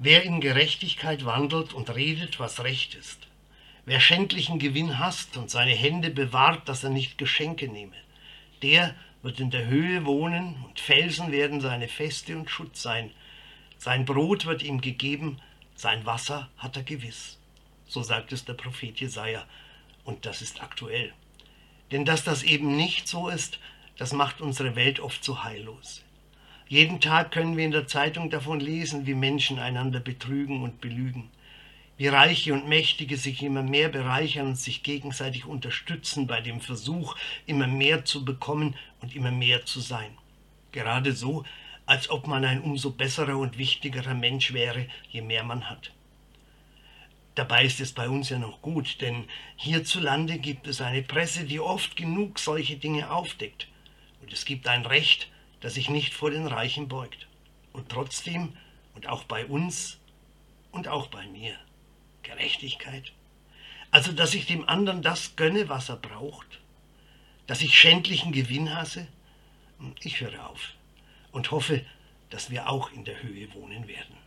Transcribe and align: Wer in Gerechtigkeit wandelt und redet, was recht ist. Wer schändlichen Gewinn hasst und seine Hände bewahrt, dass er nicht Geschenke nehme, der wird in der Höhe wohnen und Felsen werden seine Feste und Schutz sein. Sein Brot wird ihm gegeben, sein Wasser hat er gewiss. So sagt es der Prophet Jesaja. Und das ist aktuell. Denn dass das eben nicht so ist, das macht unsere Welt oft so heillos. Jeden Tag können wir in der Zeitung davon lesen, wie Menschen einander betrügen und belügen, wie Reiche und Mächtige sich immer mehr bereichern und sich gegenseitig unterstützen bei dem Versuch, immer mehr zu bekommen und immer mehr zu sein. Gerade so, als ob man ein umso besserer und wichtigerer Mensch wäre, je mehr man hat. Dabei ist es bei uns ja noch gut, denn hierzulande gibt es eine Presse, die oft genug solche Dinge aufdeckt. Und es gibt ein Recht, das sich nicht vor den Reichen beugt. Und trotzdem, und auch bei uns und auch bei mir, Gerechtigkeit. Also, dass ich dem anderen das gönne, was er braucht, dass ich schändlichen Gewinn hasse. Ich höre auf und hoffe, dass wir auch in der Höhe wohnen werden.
Wer 0.00 0.22
in 0.22 0.40
Gerechtigkeit 0.40 1.24
wandelt 1.24 1.72
und 1.74 1.92
redet, 1.92 2.38
was 2.38 2.62
recht 2.62 2.94
ist. 2.94 3.26
Wer 3.84 3.98
schändlichen 3.98 4.60
Gewinn 4.60 5.00
hasst 5.00 5.36
und 5.36 5.50
seine 5.50 5.72
Hände 5.72 6.10
bewahrt, 6.10 6.68
dass 6.68 6.84
er 6.84 6.90
nicht 6.90 7.18
Geschenke 7.18 7.66
nehme, 7.66 7.96
der 8.62 8.94
wird 9.22 9.40
in 9.40 9.50
der 9.50 9.66
Höhe 9.66 10.04
wohnen 10.04 10.54
und 10.64 10.78
Felsen 10.78 11.32
werden 11.32 11.60
seine 11.60 11.88
Feste 11.88 12.36
und 12.36 12.48
Schutz 12.48 12.80
sein. 12.80 13.10
Sein 13.76 14.04
Brot 14.04 14.46
wird 14.46 14.62
ihm 14.62 14.80
gegeben, 14.80 15.40
sein 15.74 16.06
Wasser 16.06 16.48
hat 16.58 16.76
er 16.76 16.84
gewiss. 16.84 17.38
So 17.88 18.02
sagt 18.04 18.32
es 18.32 18.44
der 18.44 18.54
Prophet 18.54 19.00
Jesaja. 19.00 19.44
Und 20.04 20.26
das 20.26 20.42
ist 20.42 20.62
aktuell. 20.62 21.12
Denn 21.90 22.04
dass 22.04 22.22
das 22.22 22.44
eben 22.44 22.76
nicht 22.76 23.08
so 23.08 23.28
ist, 23.28 23.58
das 23.96 24.12
macht 24.12 24.40
unsere 24.40 24.76
Welt 24.76 25.00
oft 25.00 25.24
so 25.24 25.42
heillos. 25.42 26.04
Jeden 26.68 27.00
Tag 27.00 27.32
können 27.32 27.56
wir 27.56 27.64
in 27.64 27.70
der 27.70 27.86
Zeitung 27.86 28.28
davon 28.28 28.60
lesen, 28.60 29.06
wie 29.06 29.14
Menschen 29.14 29.58
einander 29.58 30.00
betrügen 30.00 30.62
und 30.62 30.82
belügen, 30.82 31.30
wie 31.96 32.08
Reiche 32.08 32.52
und 32.52 32.68
Mächtige 32.68 33.16
sich 33.16 33.42
immer 33.42 33.62
mehr 33.62 33.88
bereichern 33.88 34.48
und 34.48 34.58
sich 34.58 34.82
gegenseitig 34.82 35.46
unterstützen 35.46 36.26
bei 36.26 36.42
dem 36.42 36.60
Versuch, 36.60 37.16
immer 37.46 37.66
mehr 37.66 38.04
zu 38.04 38.22
bekommen 38.22 38.76
und 39.00 39.16
immer 39.16 39.30
mehr 39.30 39.64
zu 39.64 39.80
sein. 39.80 40.10
Gerade 40.72 41.14
so, 41.14 41.44
als 41.86 42.10
ob 42.10 42.26
man 42.26 42.44
ein 42.44 42.60
umso 42.60 42.90
besserer 42.90 43.38
und 43.38 43.56
wichtigerer 43.56 44.12
Mensch 44.12 44.52
wäre, 44.52 44.86
je 45.08 45.22
mehr 45.22 45.44
man 45.44 45.70
hat. 45.70 45.92
Dabei 47.34 47.64
ist 47.64 47.80
es 47.80 47.92
bei 47.92 48.10
uns 48.10 48.28
ja 48.28 48.38
noch 48.38 48.60
gut, 48.60 49.00
denn 49.00 49.24
hierzulande 49.56 50.38
gibt 50.38 50.66
es 50.66 50.82
eine 50.82 51.02
Presse, 51.02 51.44
die 51.44 51.60
oft 51.60 51.96
genug 51.96 52.38
solche 52.38 52.76
Dinge 52.76 53.10
aufdeckt. 53.10 53.68
Und 54.20 54.34
es 54.34 54.44
gibt 54.44 54.68
ein 54.68 54.84
Recht, 54.84 55.30
das 55.60 55.74
sich 55.74 55.90
nicht 55.90 56.14
vor 56.14 56.30
den 56.30 56.46
Reichen 56.46 56.88
beugt. 56.88 57.26
Und 57.72 57.88
trotzdem, 57.88 58.56
und 58.94 59.08
auch 59.08 59.24
bei 59.24 59.46
uns 59.46 59.98
und 60.72 60.88
auch 60.88 61.08
bei 61.08 61.26
mir, 61.28 61.54
Gerechtigkeit. 62.22 63.12
Also, 63.90 64.12
dass 64.12 64.34
ich 64.34 64.46
dem 64.46 64.68
anderen 64.68 65.02
das 65.02 65.36
gönne, 65.36 65.68
was 65.68 65.88
er 65.88 65.96
braucht, 65.96 66.60
dass 67.46 67.62
ich 67.62 67.78
schändlichen 67.78 68.32
Gewinn 68.32 68.74
hasse. 68.74 69.06
Ich 70.02 70.20
höre 70.20 70.48
auf 70.48 70.72
und 71.32 71.50
hoffe, 71.50 71.84
dass 72.30 72.50
wir 72.50 72.68
auch 72.68 72.92
in 72.92 73.04
der 73.04 73.22
Höhe 73.22 73.52
wohnen 73.54 73.88
werden. 73.88 74.18